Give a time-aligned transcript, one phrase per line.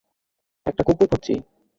[0.65, 1.33] একটা কুকুর খুঁজছি।